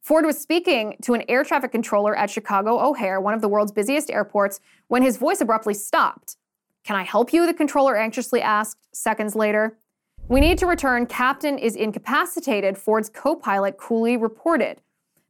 [0.00, 3.70] Ford was speaking to an air traffic controller at Chicago O'Hare, one of the world's
[3.70, 4.58] busiest airports,
[4.88, 6.36] when his voice abruptly stopped.
[6.84, 7.46] Can I help you?
[7.46, 9.78] The controller anxiously asked seconds later.
[10.28, 11.06] We need to return.
[11.06, 14.80] Captain is incapacitated, Ford's co pilot coolly reported.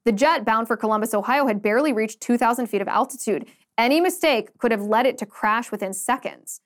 [0.04, 3.46] The jet bound for Columbus, Ohio had barely reached 2,000 feet of altitude.
[3.76, 6.60] Any mistake could have led it to crash within seconds.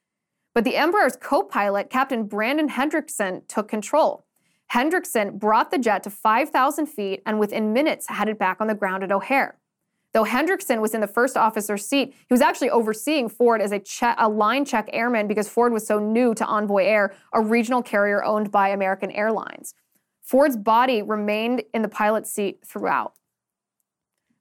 [0.54, 4.24] But the Embraer's co pilot, Captain Brandon Hendrickson, took control.
[4.72, 8.74] Hendrickson brought the jet to 5,000 feet and within minutes had it back on the
[8.74, 9.58] ground at O'Hare.
[10.12, 13.80] Though Hendrickson was in the first officer's seat, he was actually overseeing Ford as a,
[13.80, 17.82] che- a line check airman because Ford was so new to Envoy Air, a regional
[17.82, 19.74] carrier owned by American Airlines.
[20.22, 23.14] Ford's body remained in the pilot's seat throughout.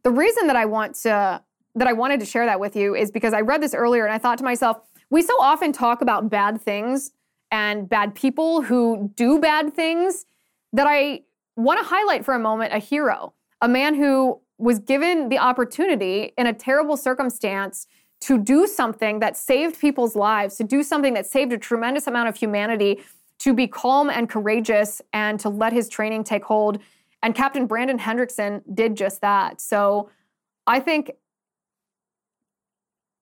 [0.04, 1.42] The reason that I want to
[1.76, 4.14] that I wanted to share that with you is because I read this earlier and
[4.14, 4.82] I thought to myself,
[5.14, 7.12] we so often talk about bad things
[7.52, 10.26] and bad people who do bad things
[10.74, 11.22] that I
[11.56, 16.34] want to highlight for a moment a hero, a man who was given the opportunity
[16.36, 17.86] in a terrible circumstance
[18.22, 22.28] to do something that saved people's lives, to do something that saved a tremendous amount
[22.28, 23.04] of humanity,
[23.38, 26.80] to be calm and courageous and to let his training take hold.
[27.22, 29.62] And Captain Brandon Hendrickson did just that.
[29.62, 30.10] So
[30.66, 31.12] I think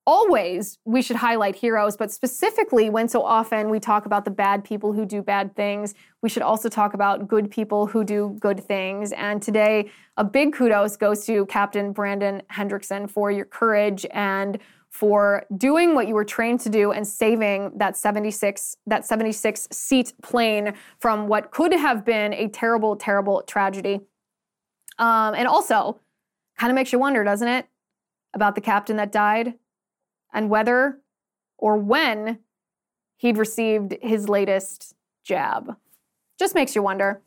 [0.07, 4.63] always we should highlight heroes, but specifically when so often we talk about the bad
[4.63, 8.59] people who do bad things, we should also talk about good people who do good
[8.59, 9.11] things.
[9.11, 15.45] And today, a big kudos goes to Captain Brandon Hendrickson for your courage and for
[15.55, 20.73] doing what you were trained to do and saving that 76 that 76 seat plane
[20.99, 24.01] from what could have been a terrible terrible tragedy
[24.99, 25.97] um, and also
[26.59, 27.67] kind of makes you wonder doesn't it
[28.33, 29.53] about the captain that died
[30.33, 30.99] and whether
[31.57, 32.39] or when
[33.17, 35.75] he'd received his latest jab.
[36.39, 37.21] Just makes you wonder.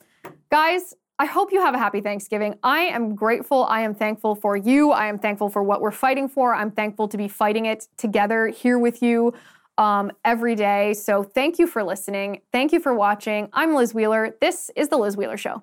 [0.50, 2.58] Guys, I hope you have a happy Thanksgiving.
[2.64, 3.64] I am grateful.
[3.66, 4.90] I am thankful for you.
[4.90, 6.54] I am thankful for what we're fighting for.
[6.54, 9.32] I'm thankful to be fighting it together here with you
[9.78, 10.94] um, every day.
[10.94, 12.40] So thank you for listening.
[12.52, 13.48] Thank you for watching.
[13.52, 14.36] I'm Liz Wheeler.
[14.40, 15.62] This is The Liz Wheeler Show.